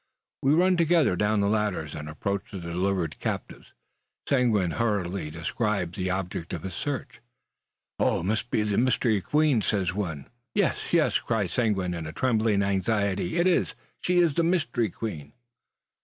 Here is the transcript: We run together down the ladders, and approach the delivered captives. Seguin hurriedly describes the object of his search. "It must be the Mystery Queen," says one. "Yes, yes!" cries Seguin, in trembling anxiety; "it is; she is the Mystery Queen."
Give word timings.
We 0.41 0.53
run 0.55 0.77
together 0.77 1.15
down 1.15 1.41
the 1.41 1.47
ladders, 1.47 1.93
and 1.93 2.09
approach 2.09 2.45
the 2.49 2.57
delivered 2.59 3.19
captives. 3.19 3.71
Seguin 4.27 4.71
hurriedly 4.71 5.29
describes 5.29 5.95
the 5.95 6.09
object 6.09 6.53
of 6.53 6.63
his 6.63 6.73
search. 6.73 7.21
"It 7.99 8.25
must 8.25 8.49
be 8.49 8.63
the 8.63 8.79
Mystery 8.79 9.21
Queen," 9.21 9.61
says 9.61 9.93
one. 9.93 10.27
"Yes, 10.55 10.91
yes!" 10.91 11.19
cries 11.19 11.51
Seguin, 11.53 11.93
in 11.93 12.11
trembling 12.15 12.63
anxiety; 12.63 13.37
"it 13.37 13.45
is; 13.45 13.75
she 14.01 14.17
is 14.17 14.33
the 14.33 14.43
Mystery 14.43 14.89
Queen." 14.89 15.33